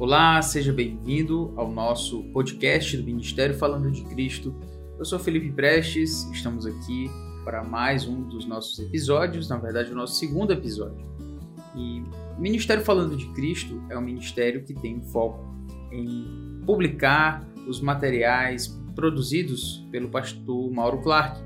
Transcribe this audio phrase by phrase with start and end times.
[0.00, 4.54] Olá, seja bem-vindo ao nosso podcast do Ministério Falando de Cristo.
[4.96, 7.10] Eu sou Felipe Prestes, estamos aqui
[7.44, 11.04] para mais um dos nossos episódios, na verdade, o nosso segundo episódio.
[11.74, 12.04] E
[12.36, 15.44] o Ministério Falando de Cristo é um ministério que tem foco
[15.90, 21.42] em publicar os materiais produzidos pelo pastor Mauro Clark.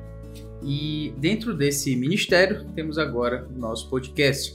[0.62, 4.54] E dentro desse ministério temos agora o nosso podcast.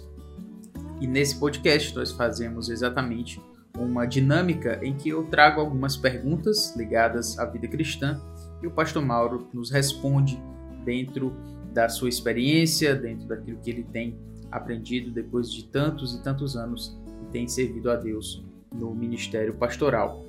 [1.01, 3.41] E nesse podcast nós fazemos exatamente
[3.79, 8.19] uma dinâmica em que eu trago algumas perguntas ligadas à vida cristã
[8.61, 10.41] e o pastor Mauro nos responde
[10.83, 11.33] dentro
[11.73, 14.17] da sua experiência, dentro daquilo que ele tem
[14.51, 20.25] aprendido depois de tantos e tantos anos que tem servido a Deus no ministério pastoral.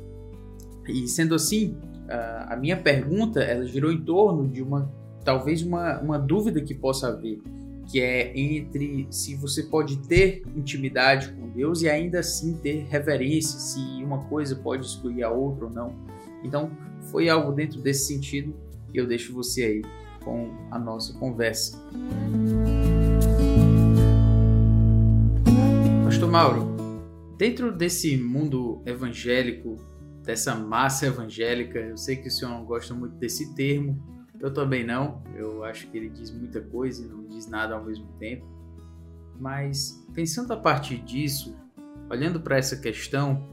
[0.86, 1.76] E sendo assim,
[2.46, 4.90] a minha pergunta ela girou em torno de uma
[5.24, 7.42] talvez uma, uma dúvida que possa haver
[7.88, 13.58] que é entre se você pode ter intimidade com Deus e ainda assim ter reverência,
[13.58, 15.96] se uma coisa pode excluir a outra ou não.
[16.44, 16.70] Então,
[17.10, 18.54] foi algo dentro desse sentido
[18.92, 19.82] que eu deixo você aí
[20.22, 21.78] com a nossa conversa.
[26.04, 26.76] Pastor Mauro,
[27.38, 29.76] dentro desse mundo evangélico,
[30.22, 34.84] dessa massa evangélica, eu sei que o senhor não gosta muito desse termo, eu também
[34.84, 35.22] não.
[35.34, 38.46] Eu acho que ele diz muita coisa e não diz nada ao mesmo tempo.
[39.38, 41.56] Mas pensando a partir disso,
[42.10, 43.46] olhando para essa questão,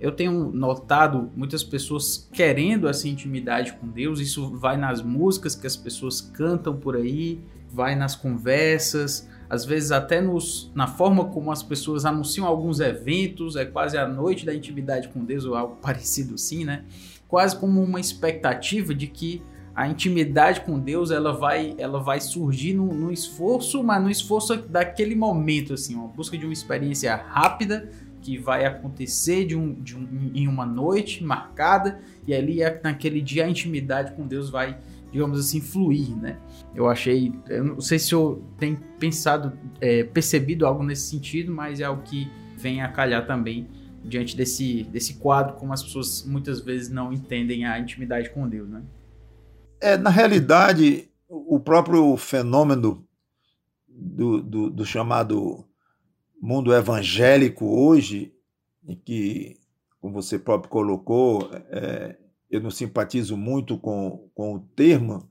[0.00, 4.18] eu tenho notado muitas pessoas querendo essa intimidade com Deus.
[4.18, 9.92] Isso vai nas músicas que as pessoas cantam por aí, vai nas conversas, às vezes
[9.92, 14.54] até nos, na forma como as pessoas anunciam alguns eventos, é quase a noite da
[14.54, 16.84] intimidade com Deus ou algo parecido assim, né?
[17.28, 19.42] Quase como uma expectativa de que
[19.74, 24.56] a intimidade com Deus ela vai, ela vai surgir no, no, esforço, mas no esforço
[24.56, 27.88] daquele momento, assim, uma busca de uma experiência rápida
[28.20, 33.44] que vai acontecer de um, de um, em uma noite marcada e ali naquele dia
[33.44, 34.78] a intimidade com Deus vai,
[35.10, 36.38] digamos assim, fluir, né?
[36.74, 41.80] Eu achei, eu não sei se eu tenho pensado, é, percebido algo nesse sentido, mas
[41.80, 43.66] é algo que vem a calhar também
[44.04, 48.68] diante desse, desse quadro, como as pessoas muitas vezes não entendem a intimidade com Deus,
[48.68, 48.82] né?
[49.82, 53.04] É, na realidade, o próprio fenômeno
[53.88, 55.64] do, do, do chamado
[56.40, 58.32] mundo evangélico hoje,
[58.86, 59.58] em que,
[60.00, 62.16] como você próprio colocou, é,
[62.48, 65.28] eu não simpatizo muito com, com o termo,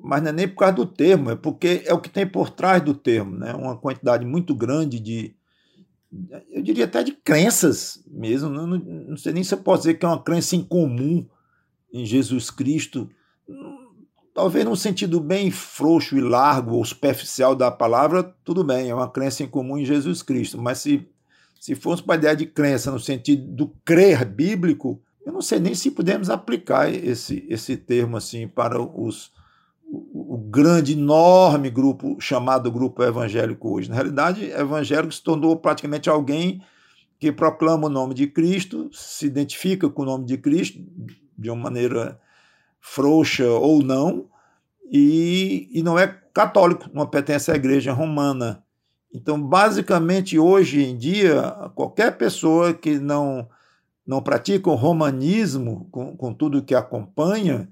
[0.00, 2.50] mas não é nem por causa do termo, é porque é o que tem por
[2.50, 3.54] trás do termo, né?
[3.54, 5.36] uma quantidade muito grande de,
[6.50, 10.04] eu diria até de crenças mesmo, não, não sei nem se eu posso dizer que
[10.04, 11.24] é uma crença incomum
[11.92, 13.08] em Jesus Cristo,
[14.34, 19.08] Talvez num sentido bem frouxo e largo ou superficial da palavra, tudo bem, é uma
[19.08, 20.60] crença em comum em Jesus Cristo.
[20.60, 21.08] Mas se,
[21.58, 25.58] se formos para a ideia de crença no sentido do crer bíblico, eu não sei
[25.58, 29.32] nem se podemos aplicar esse, esse termo assim para os,
[29.90, 33.88] o, o grande, enorme grupo chamado grupo evangélico hoje.
[33.88, 36.62] Na realidade, evangélico se tornou praticamente alguém
[37.18, 40.84] que proclama o nome de Cristo, se identifica com o nome de Cristo
[41.38, 42.20] de uma maneira
[42.86, 44.26] frouxa ou não,
[44.90, 48.62] e, e não é católico, não pertence à igreja romana.
[49.12, 51.42] Então, basicamente, hoje em dia,
[51.74, 53.48] qualquer pessoa que não,
[54.06, 57.68] não pratica o romanismo, com, com tudo que acompanha,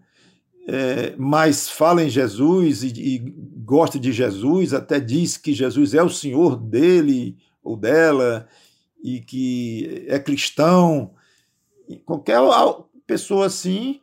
[0.67, 3.19] é, mas fala em Jesus e, e,
[3.65, 8.49] gosta de Jesus, até diz que Jesus é o Senhor dele ou dela,
[9.03, 11.13] e que é cristão,
[12.05, 12.41] qualquer
[13.07, 14.01] pessoa assim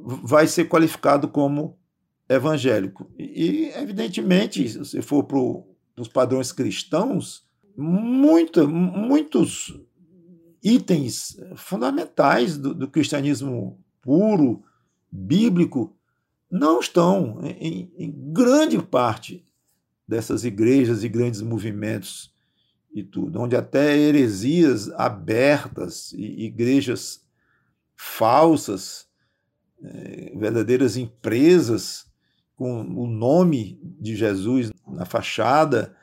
[0.00, 1.78] vai ser qualificado como
[2.28, 3.10] evangélico.
[3.18, 5.38] E, evidentemente, se for para
[6.00, 9.78] os padrões cristãos, muitos
[10.62, 14.62] itens fundamentais do, do, cristianismo puro,
[15.10, 15.96] bíblico,
[16.50, 19.44] não estão em, em grande parte
[20.06, 22.34] dessas igrejas e grandes movimentos
[22.92, 27.24] e tudo, onde até heresias abertas e igrejas
[27.94, 29.07] falsas
[29.82, 32.06] é, verdadeiras empresas
[32.56, 35.94] com o nome de Jesus na fachada,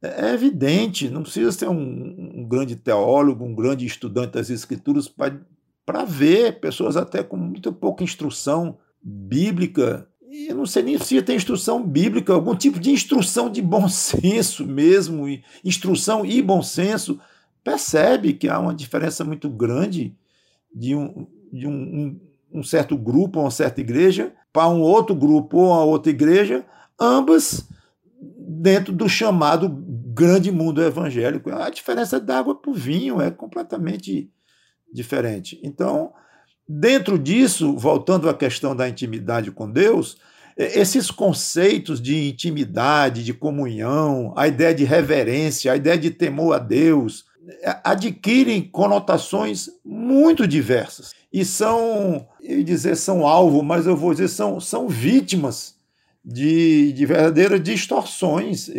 [0.00, 5.08] é, é evidente, não precisa ser um, um grande teólogo, um grande estudante das Escrituras
[5.08, 10.08] para ver pessoas até com muito pouca instrução bíblica.
[10.22, 13.88] E eu não sei nem se tem instrução bíblica, algum tipo de instrução de bom
[13.90, 15.26] senso mesmo,
[15.64, 17.18] instrução e bom senso,
[17.64, 20.14] percebe que há uma diferença muito grande
[20.72, 22.20] de um, de um, um
[22.62, 26.64] certo grupo, uma certa igreja, para um outro grupo ou uma outra igreja,
[27.00, 27.68] ambas
[28.38, 31.50] dentro do chamado grande mundo evangélico.
[31.50, 34.30] A diferença da água para o vinho é completamente
[34.92, 35.58] diferente.
[35.62, 36.12] Então,
[36.68, 40.16] dentro disso, voltando à questão da intimidade com Deus,
[40.56, 46.58] esses conceitos de intimidade, de comunhão, a ideia de reverência, a ideia de temor a
[46.58, 47.24] Deus,
[47.82, 54.60] adquirem conotações muito diversas e são, eu dizer são alvo, mas eu vou dizer são,
[54.60, 55.74] são vítimas
[56.24, 58.70] de, de verdadeiras distorções.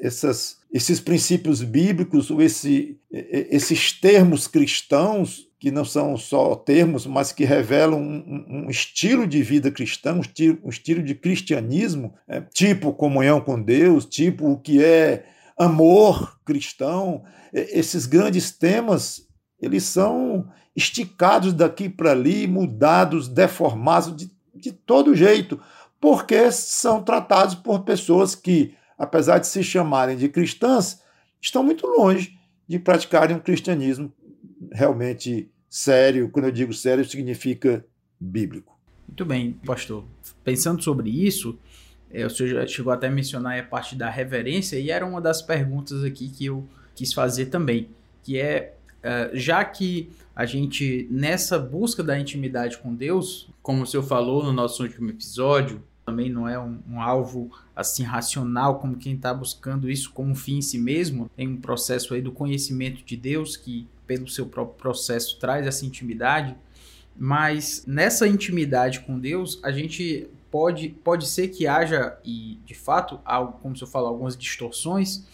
[0.00, 7.44] essas, esses princípios bíblicos, esse, esses termos cristãos que não são só termos, mas que
[7.44, 12.92] revelam um, um estilo de vida cristã, um estilo, um estilo de cristianismo, é, tipo
[12.92, 15.26] comunhão com Deus, tipo o que é
[15.58, 17.24] amor cristão.
[17.52, 19.27] Esses grandes temas,
[19.60, 25.60] eles são esticados daqui para ali, mudados, deformados de, de todo jeito,
[26.00, 31.02] porque são tratados por pessoas que, apesar de se chamarem de cristãs,
[31.40, 32.38] estão muito longe
[32.68, 34.12] de praticarem um cristianismo
[34.72, 36.28] realmente sério.
[36.30, 37.84] Quando eu digo sério, significa
[38.20, 38.78] bíblico.
[39.06, 40.04] Muito bem, pastor.
[40.44, 41.58] Pensando sobre isso,
[42.10, 45.20] é, o senhor já chegou até a mencionar a parte da reverência, e era uma
[45.20, 47.88] das perguntas aqui que eu quis fazer também,
[48.22, 53.86] que é, é já que a gente, nessa busca da intimidade com Deus, como o
[53.86, 58.96] senhor falou no nosso último episódio, também não é um, um alvo assim racional como
[58.96, 61.30] quem está buscando isso como fim em si mesmo.
[61.36, 65.84] Tem um processo aí do conhecimento de Deus que, pelo seu próprio processo, traz essa
[65.84, 66.56] intimidade.
[67.14, 73.20] Mas nessa intimidade com Deus, a gente pode, pode ser que haja, e de fato,
[73.24, 75.26] algo, como se eu falo, algumas distorções,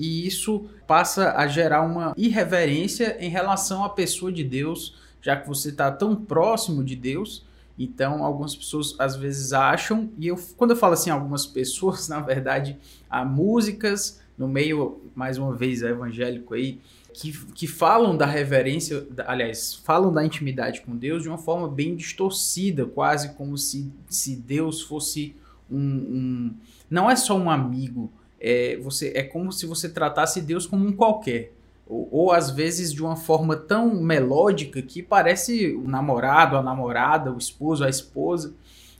[0.00, 5.46] e isso passa a gerar uma irreverência em relação à pessoa de Deus, já que
[5.46, 7.44] você está tão próximo de Deus.
[7.78, 12.18] Então, algumas pessoas às vezes acham, e eu, quando eu falo assim, algumas pessoas, na
[12.18, 12.78] verdade,
[13.10, 16.80] há músicas no meio, mais uma vez, evangélico aí,
[17.12, 21.94] que, que falam da reverência, aliás, falam da intimidade com Deus de uma forma bem
[21.94, 25.36] distorcida, quase como se, se Deus fosse
[25.70, 26.54] um, um
[26.88, 30.92] Não é só um amigo, é, você, é como se você tratasse Deus como um
[30.92, 31.52] qualquer
[31.90, 37.32] ou, ou, às vezes de uma forma tão melódica que parece o namorado, a namorada,
[37.32, 38.54] o esposo, a esposa.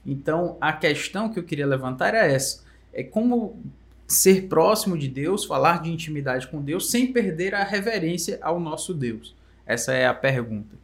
[0.04, 3.62] Então, a questão que eu queria levantar é essa: é como
[4.08, 8.92] ser próximo de Deus, falar de intimidade com Deus sem perder a reverência ao nosso
[8.92, 9.36] Deus.
[9.64, 10.76] Essa é a pergunta.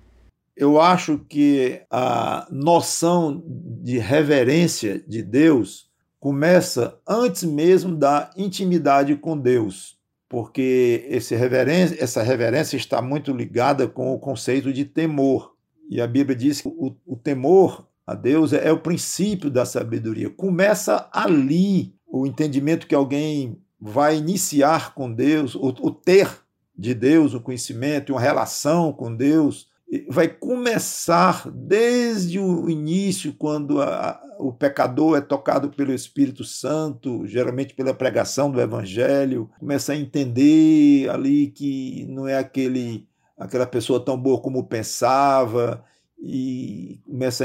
[0.57, 5.91] Eu acho que a noção de reverência de Deus
[6.27, 9.97] começa antes mesmo da intimidade com Deus
[10.29, 15.55] porque reverência, essa reverência está muito ligada com o conceito de temor.
[15.89, 19.65] E a Bíblia diz que o, o temor a Deus é, é o princípio da
[19.65, 20.29] sabedoria.
[20.29, 26.29] Começa ali o entendimento que alguém vai iniciar com Deus, o, o ter
[26.77, 29.69] de Deus, o conhecimento, uma relação com Deus,
[30.09, 37.75] vai começar desde o início, quando a, o pecador é tocado pelo Espírito Santo, geralmente
[37.75, 43.07] pela pregação do Evangelho, começa a entender ali que não é aquele
[43.39, 45.85] aquela pessoa tão boa como pensava
[46.19, 47.45] e começa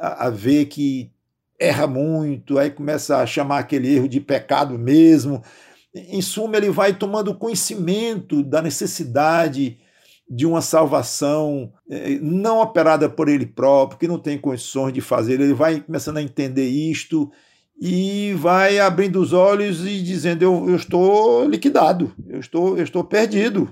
[0.00, 1.10] a, a ver que
[1.58, 5.42] erra muito, aí começa a chamar aquele erro de pecado mesmo.
[5.94, 9.78] Em suma, ele vai tomando conhecimento da necessidade
[10.34, 15.38] de uma salvação é, não operada por ele próprio, que não tem condições de fazer,
[15.38, 17.30] ele vai começando a entender isto
[17.78, 23.04] e vai abrindo os olhos e dizendo: Eu, eu estou liquidado, eu estou, eu estou
[23.04, 23.68] perdido.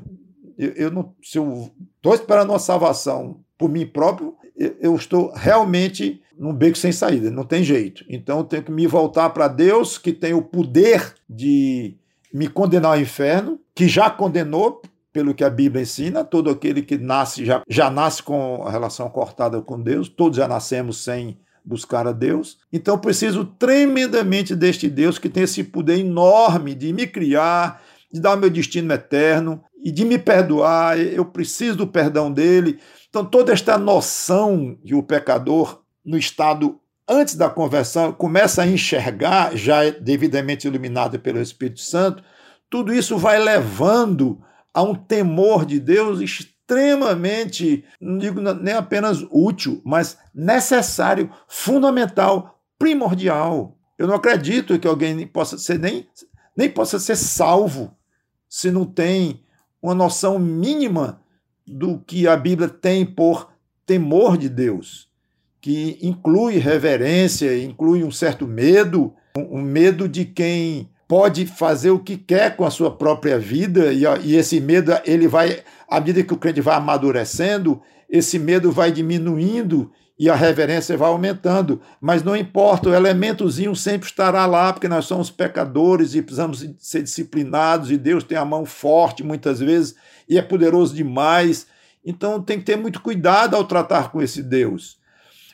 [0.59, 5.33] Eu, eu não, se eu estou esperando uma salvação por mim próprio, eu, eu estou
[5.35, 8.05] realmente num beco sem saída, não tem jeito.
[8.07, 11.97] Então eu tenho que me voltar para Deus, que tem o poder de
[12.35, 16.97] me condenar ao inferno, que já condenou pelo que a Bíblia ensina, todo aquele que
[16.97, 22.07] nasce já, já nasce com a relação cortada com Deus, todos já nascemos sem buscar
[22.07, 22.59] a Deus.
[22.73, 28.37] Então preciso tremendamente deste Deus que tem esse poder enorme de me criar, de dar
[28.37, 30.99] meu destino eterno e de me perdoar.
[30.99, 32.79] Eu preciso do perdão dele.
[33.09, 39.57] Então toda esta noção que o pecador no estado antes da conversão começa a enxergar,
[39.57, 42.23] já devidamente iluminado pelo Espírito Santo,
[42.71, 44.41] tudo isso vai levando
[44.73, 53.77] a um temor de Deus extremamente, não digo nem apenas útil, mas necessário, fundamental, primordial.
[53.99, 56.07] Eu não acredito que alguém possa ser nem,
[56.57, 57.95] nem possa ser salvo
[58.49, 59.43] se não tem
[59.83, 61.21] uma noção mínima
[61.67, 63.53] do que a Bíblia tem por
[63.87, 65.09] temor de Deus,
[65.61, 72.17] que inclui reverência, inclui um certo medo, um medo de quem pode fazer o que
[72.17, 76.33] quer com a sua própria vida e, e esse medo ele vai à medida que
[76.33, 81.81] o crente vai amadurecendo esse medo vai diminuindo e a reverência vai aumentando.
[82.01, 87.03] Mas não importa, o elementozinho sempre estará lá, porque nós somos pecadores e precisamos ser
[87.03, 89.95] disciplinados, e Deus tem a mão forte muitas vezes
[90.29, 91.67] e é poderoso demais.
[92.05, 94.99] Então tem que ter muito cuidado ao tratar com esse Deus.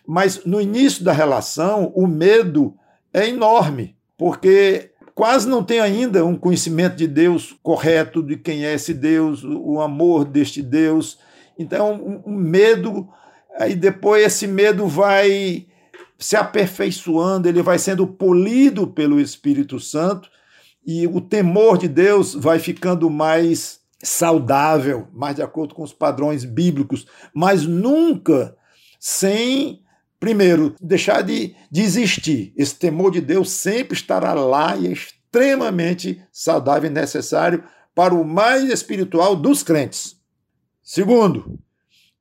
[0.06, 2.74] Mas no início da relação, o medo
[3.12, 8.74] é enorme, porque quase não tem ainda um conhecimento de Deus correto, de quem é
[8.74, 11.18] esse Deus, o amor deste Deus.
[11.58, 13.08] Então, um medo,
[13.58, 15.66] aí depois esse medo vai
[16.18, 20.28] se aperfeiçoando, ele vai sendo polido pelo Espírito Santo
[20.86, 26.44] e o temor de Deus vai ficando mais saudável, mais de acordo com os padrões
[26.44, 28.54] bíblicos, mas nunca
[29.00, 29.80] sem
[30.18, 32.52] Primeiro, deixar de, de existir.
[32.56, 38.24] Esse temor de Deus sempre estará lá e é extremamente saudável e necessário para o
[38.24, 40.16] mais espiritual dos crentes.
[40.82, 41.58] Segundo,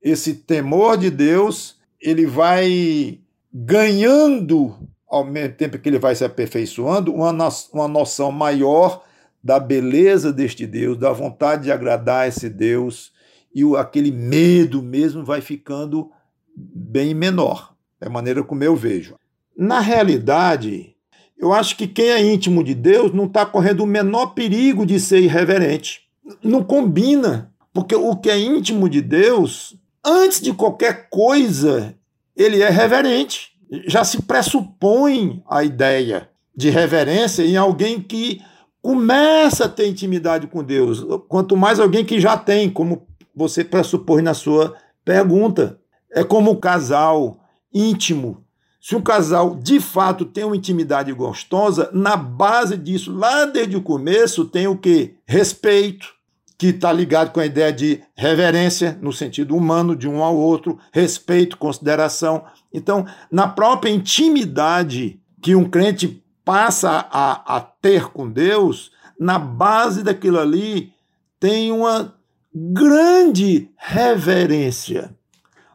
[0.01, 3.19] esse temor de Deus, ele vai
[3.53, 4.75] ganhando,
[5.07, 7.31] ao mesmo tempo que ele vai se aperfeiçoando, uma,
[7.73, 9.03] uma noção maior
[9.43, 13.13] da beleza deste Deus, da vontade de agradar esse Deus,
[13.53, 16.11] e aquele medo mesmo vai ficando
[16.55, 17.74] bem menor.
[18.01, 19.15] É a maneira como eu vejo.
[19.57, 20.95] Na realidade,
[21.37, 24.99] eu acho que quem é íntimo de Deus não está correndo o menor perigo de
[24.99, 26.01] ser irreverente.
[26.43, 31.95] Não combina, porque o que é íntimo de Deus, antes de qualquer coisa,
[32.35, 33.51] ele é reverente.
[33.87, 38.41] Já se pressupõe a ideia de reverência em alguém que
[38.81, 44.21] começa a ter intimidade com Deus, quanto mais alguém que já tem, como você pressupõe
[44.21, 45.79] na sua pergunta.
[46.11, 47.39] É como o casal
[47.75, 48.45] íntimo.
[48.79, 53.81] Se um casal de fato tem uma intimidade gostosa, na base disso, lá desde o
[53.81, 55.15] começo, tem o que?
[55.25, 56.13] Respeito,
[56.57, 60.79] que está ligado com a ideia de reverência, no sentido humano, de um ao outro,
[60.93, 62.45] respeito, consideração.
[62.73, 70.03] Então, na própria intimidade que um crente passa a, a ter com Deus, na base
[70.03, 70.93] daquilo ali
[71.39, 72.15] tem uma
[72.53, 75.13] grande reverência.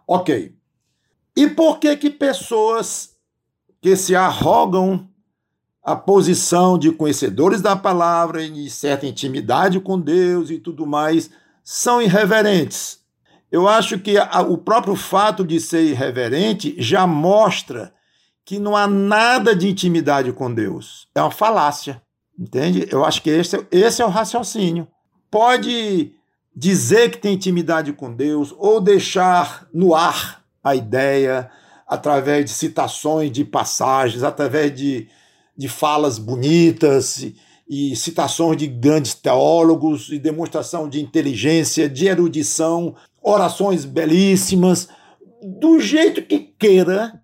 [0.06, 0.54] Ok,
[1.36, 3.10] e por que que pessoas
[3.80, 5.08] que se arrogam
[5.82, 11.30] a posição de conhecedores da palavra e de certa intimidade com Deus e tudo mais
[11.64, 13.00] são irreverentes?
[13.50, 17.92] Eu acho que a, o próprio fato de ser irreverente já mostra
[18.44, 21.08] que não há nada de intimidade com Deus.
[21.14, 22.02] É uma falácia,
[22.38, 22.86] entende?
[22.90, 24.86] Eu acho que esse, esse é o raciocínio.
[25.30, 26.12] Pode
[26.54, 31.50] dizer que tem intimidade com Deus ou deixar no ar a ideia
[31.86, 35.08] através de citações de passagens, através de,
[35.56, 37.36] de falas bonitas e,
[37.68, 44.88] e citações de grandes teólogos e demonstração de inteligência, de erudição, orações belíssimas,
[45.42, 47.20] do jeito que queira,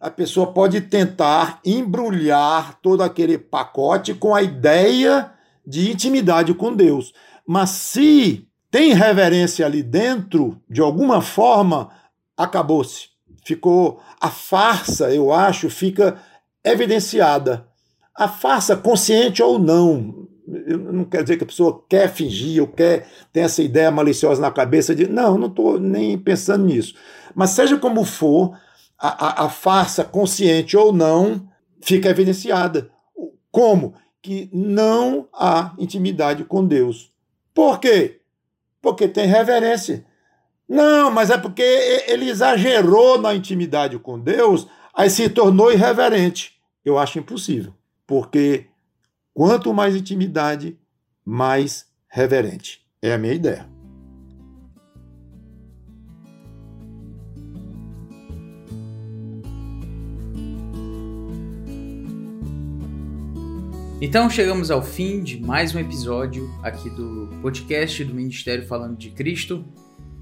[0.00, 5.30] a pessoa pode tentar embrulhar todo aquele pacote com a ideia
[5.66, 7.12] de intimidade com Deus.
[7.46, 11.90] Mas se tem reverência ali dentro, de alguma forma,
[12.44, 13.08] acabou-se.
[13.44, 16.18] Ficou a farsa, eu acho, fica
[16.64, 17.66] evidenciada.
[18.14, 20.28] A farsa, consciente ou não,
[20.66, 24.40] eu não quero dizer que a pessoa quer fingir ou quer ter essa ideia maliciosa
[24.40, 26.94] na cabeça de não, não estou nem pensando nisso.
[27.34, 28.58] Mas seja como for,
[28.98, 31.48] a, a, a farsa, consciente ou não,
[31.80, 32.90] fica evidenciada.
[33.50, 33.94] Como?
[34.20, 37.10] Que não há intimidade com Deus.
[37.54, 38.20] Por quê?
[38.82, 40.04] Porque tem reverência.
[40.70, 41.64] Não, mas é porque
[42.06, 46.60] ele exagerou na intimidade com Deus, aí se tornou irreverente.
[46.84, 47.74] Eu acho impossível,
[48.06, 48.66] porque
[49.34, 50.78] quanto mais intimidade,
[51.24, 52.86] mais reverente.
[53.02, 53.68] É a minha ideia.
[64.00, 69.10] Então chegamos ao fim de mais um episódio aqui do podcast do Ministério Falando de
[69.10, 69.64] Cristo.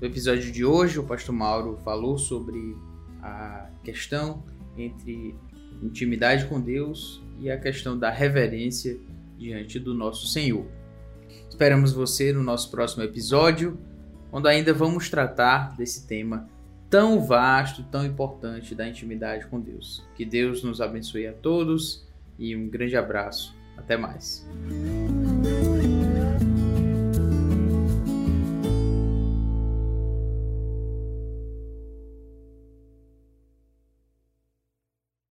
[0.00, 2.76] No episódio de hoje, o pastor Mauro falou sobre
[3.20, 4.44] a questão
[4.76, 5.34] entre
[5.82, 8.96] intimidade com Deus e a questão da reverência
[9.36, 10.66] diante do nosso Senhor.
[11.48, 13.76] Esperamos você no nosso próximo episódio,
[14.30, 16.48] onde ainda vamos tratar desse tema
[16.88, 20.06] tão vasto, tão importante da intimidade com Deus.
[20.14, 22.06] Que Deus nos abençoe a todos
[22.38, 23.56] e um grande abraço.
[23.76, 24.46] Até mais.